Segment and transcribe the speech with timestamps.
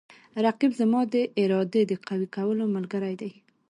[0.45, 3.31] رقیب زما د ارادې د قوي کولو ملګری دی